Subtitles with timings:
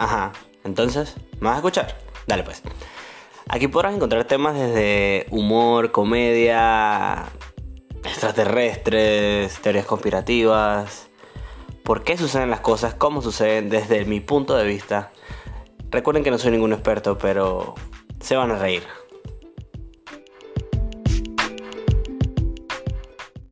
[0.00, 0.32] Ajá,
[0.64, 1.98] entonces, ¿me vas a escuchar?
[2.26, 2.62] Dale pues.
[3.50, 7.26] Aquí podrás encontrar temas desde humor, comedia,
[8.02, 11.10] extraterrestres, teorías conspirativas,
[11.84, 15.12] por qué suceden las cosas, cómo suceden desde mi punto de vista.
[15.90, 17.74] Recuerden que no soy ningún experto, pero
[18.20, 18.84] se van a reír.